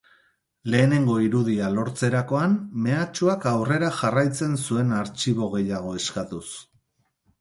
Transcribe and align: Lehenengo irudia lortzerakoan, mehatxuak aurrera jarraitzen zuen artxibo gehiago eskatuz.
Lehenengo 0.75 1.17
irudia 1.25 1.67
lortzerakoan, 1.73 2.55
mehatxuak 2.87 3.45
aurrera 3.51 3.91
jarraitzen 3.99 4.57
zuen 4.65 4.97
artxibo 5.03 5.51
gehiago 5.57 5.93
eskatuz. 6.01 6.45